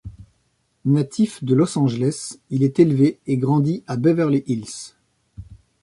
Natif 0.85 1.43
de 1.43 1.53
Los 1.53 1.77
Angeles, 1.77 2.39
il 2.49 2.63
est 2.63 2.79
élevé 2.79 3.19
et 3.27 3.37
grandit 3.37 3.83
à 3.85 3.97
Beverly 3.97 4.43
Hills. 4.47 4.95